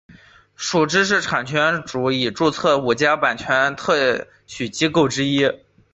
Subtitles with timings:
[0.55, 5.43] 属知识产权署已注册的五家版权特许机构之一。